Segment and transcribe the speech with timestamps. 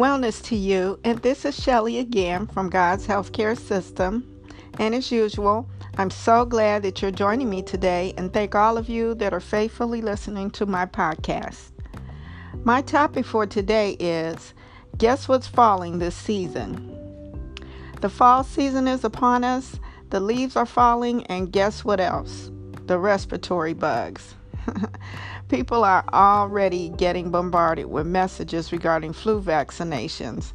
[0.00, 4.26] Wellness to you, and this is Shelly again from God's Healthcare System.
[4.78, 5.68] And as usual,
[5.98, 9.40] I'm so glad that you're joining me today, and thank all of you that are
[9.40, 11.72] faithfully listening to my podcast.
[12.64, 14.54] My topic for today is
[14.96, 16.96] Guess what's falling this season?
[18.00, 19.78] The fall season is upon us,
[20.08, 22.50] the leaves are falling, and guess what else?
[22.86, 24.34] The respiratory bugs.
[25.48, 30.52] People are already getting bombarded with messages regarding flu vaccinations.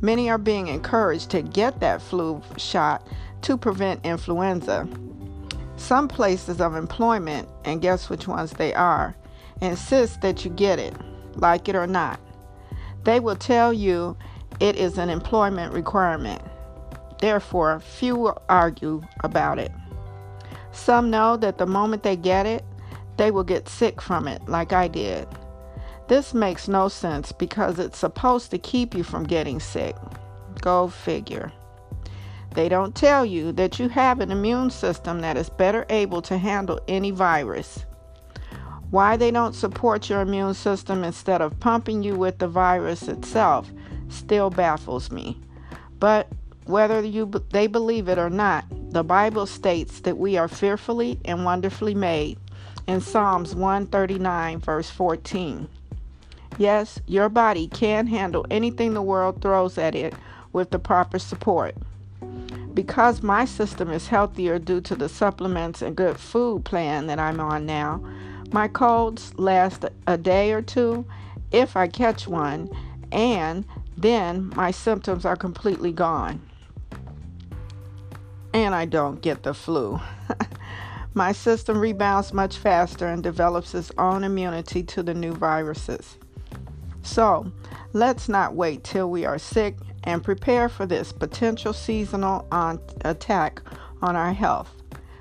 [0.00, 3.06] Many are being encouraged to get that flu shot
[3.42, 4.88] to prevent influenza.
[5.76, 9.16] Some places of employment, and guess which ones they are,
[9.60, 10.94] insist that you get it,
[11.36, 12.20] like it or not.
[13.04, 14.16] They will tell you
[14.60, 16.42] it is an employment requirement.
[17.20, 19.72] Therefore, few will argue about it.
[20.72, 22.64] Some know that the moment they get it,
[23.18, 25.28] they will get sick from it, like I did.
[26.06, 29.94] This makes no sense because it's supposed to keep you from getting sick.
[30.62, 31.52] Go figure.
[32.54, 36.38] They don't tell you that you have an immune system that is better able to
[36.38, 37.84] handle any virus.
[38.90, 43.70] Why they don't support your immune system instead of pumping you with the virus itself
[44.08, 45.38] still baffles me.
[45.98, 46.28] But
[46.64, 51.44] whether you they believe it or not, the Bible states that we are fearfully and
[51.44, 52.38] wonderfully made
[52.88, 55.68] in Psalms 139, verse 14.
[56.56, 60.14] Yes, your body can handle anything the world throws at it
[60.54, 61.76] with the proper support.
[62.72, 67.40] Because my system is healthier due to the supplements and good food plan that I'm
[67.40, 68.02] on now,
[68.52, 71.04] my colds last a day or two
[71.52, 72.70] if I catch one,
[73.12, 73.66] and
[73.98, 76.40] then my symptoms are completely gone.
[78.54, 80.00] And I don't get the flu.
[81.14, 86.16] My system rebounds much faster and develops its own immunity to the new viruses.
[87.02, 87.50] So,
[87.92, 93.62] let's not wait till we are sick and prepare for this potential seasonal on- attack
[94.02, 94.70] on our health.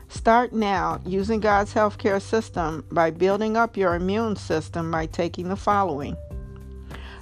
[0.09, 5.55] Start now using God's healthcare system by building up your immune system by taking the
[5.55, 6.15] following.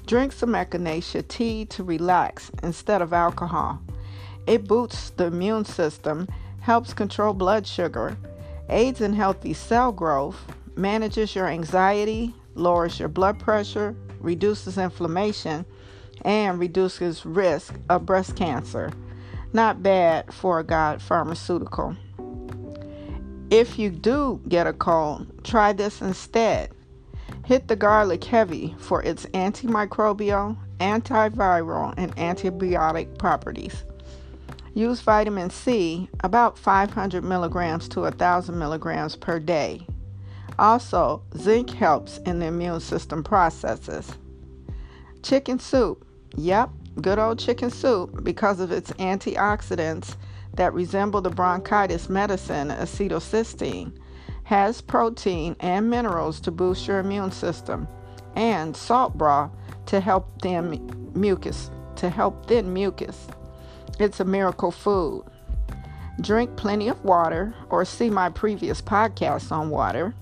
[0.06, 3.80] Drink some echinacea tea to relax instead of alcohol.
[4.46, 6.28] It boosts the immune system,
[6.60, 8.16] helps control blood sugar,
[8.70, 10.40] aids in healthy cell growth,
[10.76, 15.66] manages your anxiety, lowers your blood pressure, reduces inflammation,
[16.24, 18.92] and reduces risk of breast cancer.
[19.54, 21.96] Not bad for a God pharmaceutical.
[23.52, 26.72] If you do get a cold, try this instead.
[27.46, 33.84] Hit the garlic heavy for its antimicrobial, antiviral, and antibiotic properties.
[34.76, 39.88] Use vitamin C about 500 milligrams to 1,000 milligrams per day.
[40.60, 44.18] Also, zinc helps in the immune system processes.
[45.24, 46.06] Chicken soup.
[46.36, 50.18] Yep, good old chicken soup because of its antioxidants
[50.56, 53.98] that resemble the bronchitis medicine acetylcysteine
[54.44, 57.88] has protein and minerals to boost your immune system
[58.36, 59.52] and salt broth
[59.86, 63.28] to help thin mucus to help thin mucus
[64.00, 65.24] it's a miracle food.
[66.22, 70.14] Drink plenty of water or see my previous podcast on water.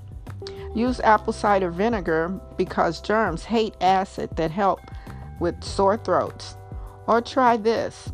[0.76, 4.80] Use apple cider vinegar because germs hate acid that help
[5.40, 6.58] with sore throats.
[7.06, 8.12] Or try this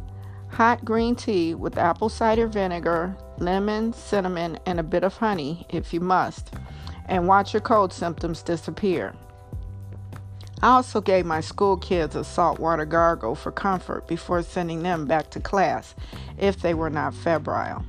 [0.49, 5.93] hot green tea with apple cider vinegar, lemon, cinnamon, and a bit of honey if
[5.93, 6.53] you must,
[7.05, 9.13] and watch your cold symptoms disappear.
[10.61, 15.29] I also gave my school kids a saltwater gargle for comfort before sending them back
[15.31, 15.95] to class
[16.37, 17.85] if they were not febrile.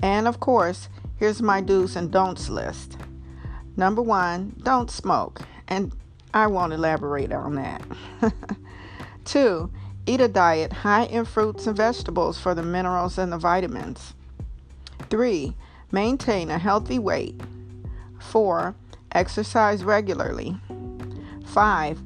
[0.00, 2.96] And of course, here's my do's and don'ts list.
[3.76, 5.92] Number one, don't smoke, and
[6.34, 7.82] I won't elaborate on that.
[9.24, 9.70] Two,
[10.06, 14.14] eat a diet high in fruits and vegetables for the minerals and the vitamins.
[15.10, 15.54] Three,
[15.92, 17.40] maintain a healthy weight.
[18.18, 18.74] Four,
[19.12, 20.56] exercise regularly.
[21.56, 21.98] Five,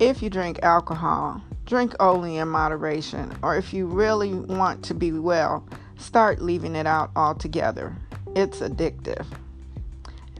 [0.00, 5.12] if you drink alcohol, drink only in moderation, or if you really want to be
[5.12, 5.66] well,
[5.96, 7.96] start leaving it out altogether.
[8.36, 9.24] It's addictive.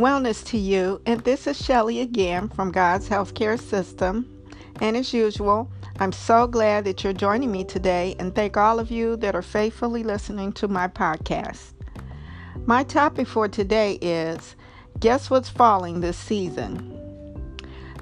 [0.00, 4.26] Wellness to you, and this is Shelly again from God's Healthcare System.
[4.80, 8.90] And as usual, I'm so glad that you're joining me today, and thank all of
[8.90, 11.74] you that are faithfully listening to my podcast.
[12.64, 14.56] My topic for today is
[15.00, 16.96] Guess what's falling this season?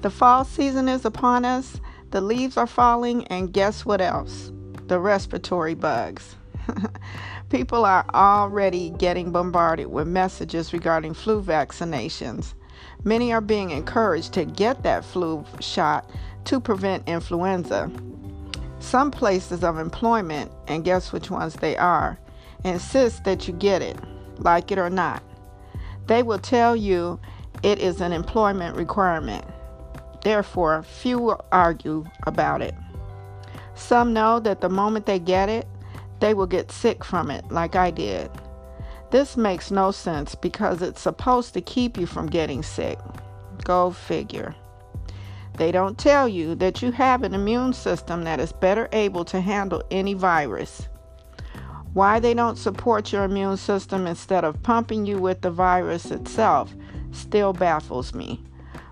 [0.01, 1.81] The fall season is upon us,
[2.11, 4.53] the leaves are falling, and guess what else?
[4.87, 6.37] The respiratory bugs.
[7.49, 12.53] People are already getting bombarded with messages regarding flu vaccinations.
[13.03, 16.09] Many are being encouraged to get that flu shot
[16.45, 17.91] to prevent influenza.
[18.79, 22.17] Some places of employment, and guess which ones they are,
[22.63, 23.97] insist that you get it,
[24.37, 25.23] like it or not.
[26.07, 27.19] They will tell you
[27.63, 29.45] it is an employment requirement.
[30.23, 32.75] Therefore, few will argue about it.
[33.75, 35.67] Some know that the moment they get it,
[36.19, 38.29] they will get sick from it, like I did.
[39.11, 42.99] This makes no sense because it's supposed to keep you from getting sick.
[43.63, 44.55] Go figure.
[45.57, 49.41] They don't tell you that you have an immune system that is better able to
[49.41, 50.87] handle any virus.
[51.93, 56.73] Why they don't support your immune system instead of pumping you with the virus itself
[57.11, 58.43] still baffles me.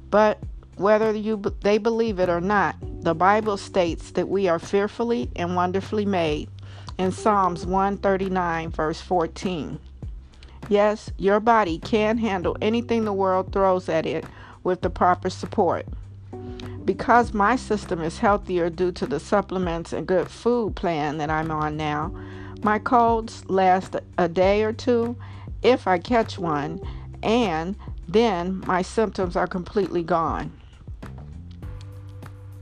[0.10, 0.40] But
[0.78, 5.56] whether you they believe it or not, the Bible states that we are fearfully and
[5.56, 6.50] wonderfully made
[6.98, 9.80] in Psalms 139 verse 14.
[10.70, 14.26] Yes, your body can handle anything the world throws at it
[14.64, 15.86] with the proper support.
[16.84, 21.52] Because my system is healthier due to the supplements and good food plan that I'm
[21.52, 22.14] on now,
[22.64, 25.16] my colds last a day or two
[25.64, 26.82] if I catch one,
[27.24, 27.76] and
[28.08, 30.52] then my symptoms are completely gone.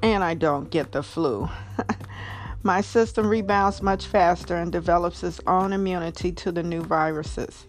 [0.02, 1.50] And I don't get the flu.
[2.66, 7.68] my system rebounds much faster and develops its own immunity to the new viruses.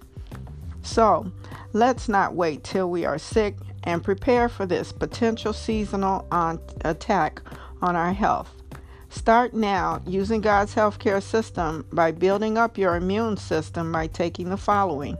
[0.80, 1.30] So,
[1.74, 7.42] let's not wait till we are sick and prepare for this potential seasonal on- attack
[7.82, 8.50] on our health.
[9.10, 14.56] Start now using God's healthcare system by building up your immune system by taking the
[14.56, 15.18] following.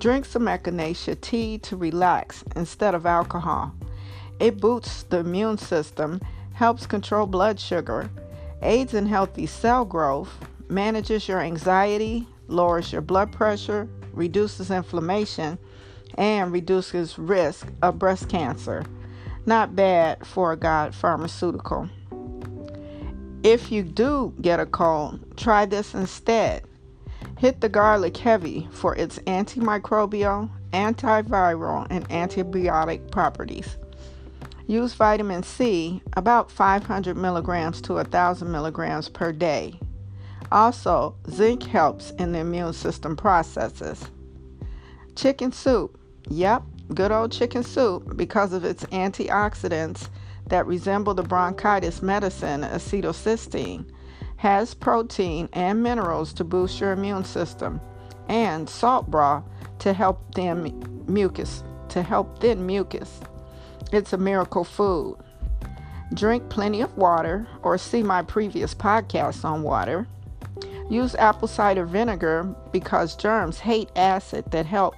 [0.00, 3.72] Drink some echinacea tea to relax instead of alcohol.
[4.40, 6.20] It boosts the immune system,
[6.52, 8.10] helps control blood sugar,
[8.62, 10.32] aids in healthy cell growth,
[10.68, 15.58] manages your anxiety, lowers your blood pressure, reduces inflammation,
[16.16, 18.84] and reduces risk of breast cancer.
[19.44, 21.88] Not bad for a God pharmaceutical.
[23.42, 26.64] If you do get a cold, try this instead.
[27.38, 33.76] Hit the garlic heavy for its antimicrobial, antiviral, and antibiotic properties.
[34.66, 39.78] Use vitamin C about 500 milligrams to 1,000 milligrams per day.
[40.50, 44.10] Also, zinc helps in the immune system processes.
[45.14, 50.08] Chicken soup Yep, good old chicken soup, because of its antioxidants
[50.48, 53.88] that resemble the bronchitis medicine acetylcysteine,
[54.36, 57.80] has protein and minerals to boost your immune system,
[58.28, 59.44] and salt broth
[59.78, 63.20] to help thin mucus, to help thin mucus.
[63.92, 65.18] It's a miracle food.
[66.12, 70.08] Drink plenty of water or see my previous podcast on water.
[70.90, 74.94] Use apple cider vinegar because germs hate acid that help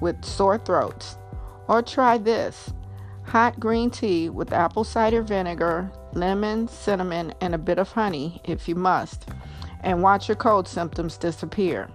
[0.00, 1.16] with sore throats.
[1.68, 2.72] Or try this
[3.24, 8.66] hot green tea with apple cider vinegar, lemon, cinnamon, and a bit of honey if
[8.66, 9.28] you must,
[9.80, 11.88] and watch your cold symptoms disappear.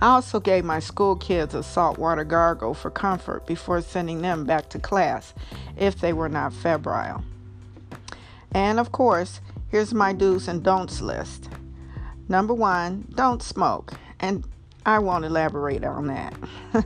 [0.00, 4.68] I also gave my school kids a saltwater gargle for comfort before sending them back
[4.70, 5.32] to class
[5.76, 7.24] if they were not febrile.
[8.52, 11.48] And of course, here's my do's and don'ts list.
[12.28, 13.94] Number one, don't smoke.
[14.20, 14.44] And
[14.84, 16.34] I won't elaborate on that.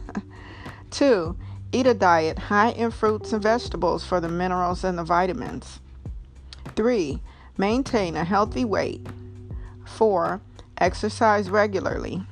[0.90, 1.36] Two,
[1.72, 5.80] eat a diet high in fruits and vegetables for the minerals and the vitamins.
[6.76, 7.20] Three,
[7.56, 9.06] maintain a healthy weight.
[9.84, 10.40] Four,
[10.78, 12.22] exercise regularly.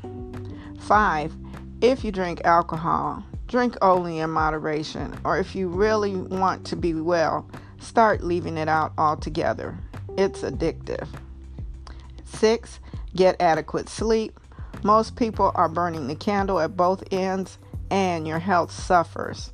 [0.79, 1.37] Five,
[1.81, 6.95] if you drink alcohol, drink only in moderation, or if you really want to be
[6.95, 9.79] well, start leaving it out altogether.
[10.17, 11.07] It's addictive.
[12.25, 12.81] Six,
[13.15, 14.39] get adequate sleep.
[14.83, 17.59] Most people are burning the candle at both ends,
[17.91, 19.51] and your health suffers.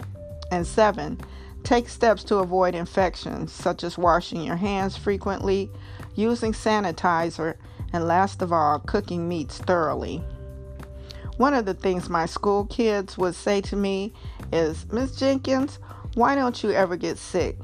[0.50, 1.20] And seven,
[1.62, 5.70] take steps to avoid infections, such as washing your hands frequently,
[6.14, 7.54] using sanitizer,
[7.92, 10.22] and last of all, cooking meats thoroughly.
[11.36, 14.12] One of the things my school kids would say to me
[14.52, 15.78] is, Miss Jenkins,
[16.14, 17.56] why don't you ever get sick?